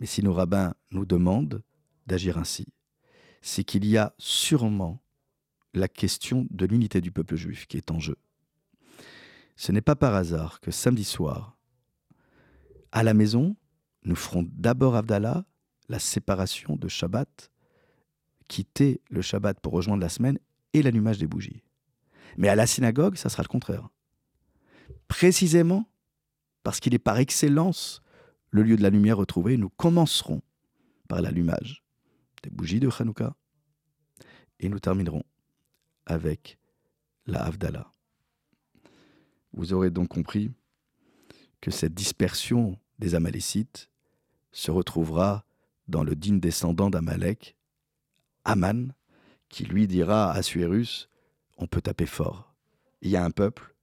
mais 0.03 0.07
si 0.07 0.21
nos 0.21 0.33
rabbins 0.33 0.75
nous 0.91 1.07
demandent 1.07 1.63
d'agir 2.09 2.37
ainsi, 2.37 2.67
c'est 3.41 3.63
qu'il 3.63 3.87
y 3.87 3.97
a 3.97 4.17
sûrement 4.19 5.01
la 5.75 5.87
question 5.87 6.45
de 6.51 6.67
l'unité 6.67 7.01
du 7.01 7.13
peuple 7.13 7.37
juif 7.37 7.69
qui 7.69 7.77
est 7.77 7.93
en 7.93 8.01
jeu. 8.01 8.17
Ce 9.55 9.71
n'est 9.71 9.81
pas 9.81 9.95
par 9.95 10.17
hasard 10.17 10.59
que 10.59 10.73
samedi 10.73 11.05
soir, 11.05 11.57
à 12.91 13.05
la 13.05 13.15
maison, 13.15 13.55
nous 14.03 14.17
ferons 14.17 14.45
d'abord 14.51 14.97
Avdallah, 14.97 15.45
la 15.89 16.01
séparation 16.01 16.75
de 16.75 16.89
Shabbat, 16.89 17.53
quitter 18.49 19.03
le 19.09 19.23
Shabbat 19.23 19.61
pour 19.61 19.73
rejoindre 19.73 20.03
la 20.03 20.09
semaine 20.09 20.41
et 20.73 20.83
l'allumage 20.83 21.19
des 21.19 21.29
bougies. 21.29 21.63
Mais 22.37 22.49
à 22.49 22.57
la 22.57 22.67
synagogue, 22.67 23.15
ça 23.15 23.29
sera 23.29 23.45
le 23.45 23.49
contraire. 23.49 23.89
Précisément 25.07 25.89
parce 26.65 26.81
qu'il 26.81 26.93
est 26.93 26.99
par 26.99 27.19
excellence 27.19 28.03
le 28.53 28.63
lieu 28.63 28.77
de 28.77 28.83
la 28.83 28.91
lumière 28.91 29.17
retrouvée, 29.17 29.57
nous 29.57 29.71
commencerons 29.71 30.43
par 31.09 31.21
l'allumage 31.21 31.83
des 32.43 32.51
bougies 32.51 32.81
de 32.81 32.91
Hanouka 32.97 33.35
et 34.61 34.69
nous 34.69 34.79
terminerons 34.79 35.25
avec 36.07 36.59
la 37.27 37.43
Havdalah. 37.45 37.93
Vous 39.55 39.73
aurez 39.73 39.91
donc 39.91 40.09
compris 40.09 40.51
que 41.61 41.71
cette 41.71 41.95
dispersion 41.95 42.79
des 42.99 43.15
Amalécites 43.15 43.91
se 44.53 44.71
retrouvera 44.71 45.45
dans 45.89 46.05
le 46.05 46.15
digne 46.15 46.41
descendant 46.41 46.91
d'Amalek, 46.91 47.57
Aman, 48.45 48.93
qui 49.49 49.65
lui 49.65 49.87
dira 49.87 50.31
à 50.31 50.43
Suérus 50.43 51.09
On 51.57 51.67
peut 51.67 51.81
taper 51.81 52.07
fort. 52.07 52.55
Il 53.01 53.11
y 53.11 53.17
a 53.17 53.25
un 53.25 53.31
peuple, 53.31 53.75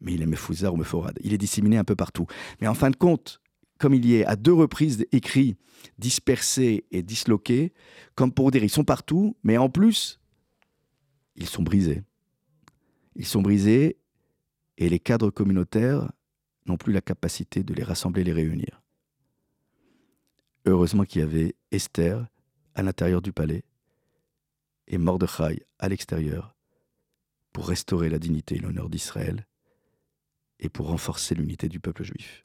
mais 0.00 0.14
il 0.14 0.22
est 0.22 0.26
Mefouzar 0.26 0.72
ou 0.72 0.76
Mephorad. 0.76 1.18
Il 1.22 1.32
est 1.32 1.38
disséminé 1.38 1.78
un 1.78 1.84
peu 1.84 1.96
partout. 1.96 2.26
Mais 2.60 2.68
en 2.68 2.74
fin 2.74 2.90
de 2.90 2.96
compte, 2.96 3.40
comme 3.78 3.94
il 3.94 4.04
y 4.04 4.16
est 4.16 4.24
à 4.26 4.36
deux 4.36 4.52
reprises 4.52 5.06
écrit 5.12 5.56
dispersé 5.98 6.84
et 6.90 7.02
disloqué, 7.02 7.72
comme 8.14 8.32
pour 8.32 8.50
dire 8.50 8.64
ils 8.64 8.70
sont 8.70 8.84
partout, 8.84 9.36
mais 9.42 9.56
en 9.56 9.70
plus, 9.70 10.20
ils 11.36 11.46
sont 11.46 11.62
brisés. 11.62 12.02
Ils 13.14 13.26
sont 13.26 13.42
brisés 13.42 13.98
et 14.76 14.88
les 14.88 14.98
cadres 14.98 15.30
communautaires 15.30 16.10
n'ont 16.66 16.76
plus 16.76 16.92
la 16.92 17.00
capacité 17.00 17.62
de 17.62 17.74
les 17.74 17.82
rassembler, 17.82 18.24
les 18.24 18.32
réunir. 18.32 18.82
Heureusement 20.66 21.04
qu'il 21.04 21.20
y 21.20 21.24
avait 21.24 21.54
Esther 21.70 22.26
à 22.74 22.82
l'intérieur 22.82 23.22
du 23.22 23.32
palais 23.32 23.64
et 24.86 24.98
Mordechai 24.98 25.66
à 25.78 25.88
l'extérieur 25.88 26.54
pour 27.52 27.68
restaurer 27.68 28.08
la 28.08 28.18
dignité 28.18 28.56
et 28.56 28.58
l'honneur 28.58 28.88
d'Israël 28.88 29.46
et 30.60 30.68
pour 30.68 30.88
renforcer 30.88 31.34
l'unité 31.34 31.68
du 31.68 31.80
peuple 31.80 32.04
juif. 32.04 32.44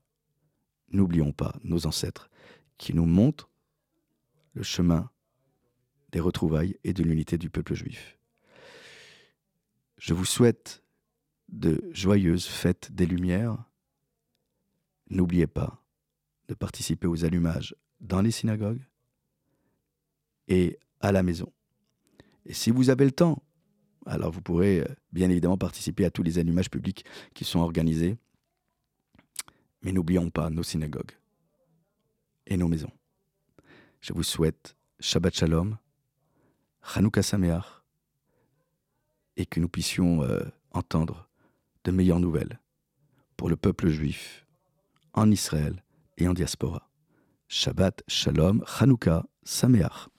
N'oublions 0.93 1.31
pas 1.31 1.55
nos 1.63 1.85
ancêtres 1.85 2.29
qui 2.77 2.93
nous 2.93 3.05
montrent 3.05 3.49
le 4.53 4.63
chemin 4.63 5.09
des 6.11 6.19
retrouvailles 6.19 6.77
et 6.83 6.93
de 6.93 7.03
l'unité 7.03 7.37
du 7.37 7.49
peuple 7.49 7.73
juif. 7.73 8.19
Je 9.97 10.13
vous 10.13 10.25
souhaite 10.25 10.83
de 11.49 11.83
joyeuses 11.91 12.45
fêtes 12.45 12.91
des 12.91 13.05
Lumières. 13.05 13.57
N'oubliez 15.09 15.47
pas 15.47 15.83
de 16.47 16.53
participer 16.53 17.07
aux 17.07 17.25
allumages 17.25 17.75
dans 17.99 18.21
les 18.21 18.31
synagogues 18.31 18.85
et 20.47 20.77
à 20.99 21.11
la 21.11 21.23
maison. 21.23 21.51
Et 22.45 22.53
si 22.53 22.69
vous 22.69 22.89
avez 22.89 23.05
le 23.05 23.11
temps, 23.11 23.41
alors 24.05 24.31
vous 24.31 24.41
pourrez 24.41 24.81
euh, 24.81 24.85
bien 25.11 25.29
évidemment 25.29 25.57
participer 25.57 26.05
à 26.05 26.11
tous 26.11 26.23
les 26.23 26.37
allumages 26.37 26.69
publics 26.69 27.05
qui 27.33 27.45
sont 27.45 27.59
organisés. 27.59 28.17
Mais 29.83 29.91
n'oublions 29.91 30.29
pas 30.29 30.49
nos 30.49 30.63
synagogues 30.63 31.11
et 32.47 32.57
nos 32.57 32.67
maisons. 32.67 32.91
Je 34.01 34.13
vous 34.13 34.23
souhaite 34.23 34.75
Shabbat 34.99 35.35
Shalom, 35.35 35.77
Chanukah 36.81 37.23
Sameach, 37.23 37.83
et 39.35 39.45
que 39.45 39.59
nous 39.59 39.69
puissions 39.69 40.23
euh, 40.23 40.41
entendre 40.71 41.29
de 41.83 41.91
meilleures 41.91 42.19
nouvelles 42.19 42.59
pour 43.37 43.49
le 43.49 43.55
peuple 43.55 43.89
juif 43.89 44.45
en 45.13 45.29
Israël 45.31 45.83
et 46.17 46.27
en 46.27 46.33
diaspora. 46.33 46.89
Shabbat, 47.47 48.03
Shalom, 48.07 48.63
Chanukah, 48.65 49.25
Sameach. 49.43 50.09